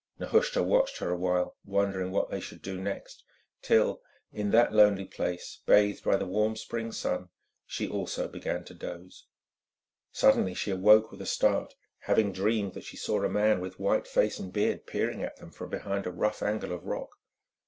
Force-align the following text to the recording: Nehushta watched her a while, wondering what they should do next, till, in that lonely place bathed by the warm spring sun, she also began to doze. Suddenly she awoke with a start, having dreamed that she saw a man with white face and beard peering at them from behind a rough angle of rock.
Nehushta 0.17 0.63
watched 0.63 0.97
her 0.97 1.11
a 1.11 1.15
while, 1.15 1.57
wondering 1.63 2.09
what 2.09 2.31
they 2.31 2.39
should 2.39 2.63
do 2.63 2.81
next, 2.81 3.23
till, 3.61 4.01
in 4.31 4.49
that 4.49 4.73
lonely 4.73 5.05
place 5.05 5.59
bathed 5.67 6.03
by 6.03 6.15
the 6.15 6.25
warm 6.25 6.55
spring 6.55 6.91
sun, 6.91 7.29
she 7.67 7.87
also 7.87 8.27
began 8.27 8.63
to 8.63 8.73
doze. 8.73 9.27
Suddenly 10.11 10.55
she 10.55 10.71
awoke 10.71 11.11
with 11.11 11.21
a 11.21 11.27
start, 11.27 11.75
having 11.99 12.31
dreamed 12.33 12.73
that 12.73 12.83
she 12.85 12.97
saw 12.97 13.21
a 13.23 13.29
man 13.29 13.59
with 13.61 13.79
white 13.79 14.07
face 14.07 14.39
and 14.39 14.51
beard 14.51 14.87
peering 14.87 15.21
at 15.21 15.35
them 15.37 15.51
from 15.51 15.69
behind 15.69 16.07
a 16.07 16.11
rough 16.11 16.41
angle 16.41 16.71
of 16.71 16.83
rock. 16.83 17.17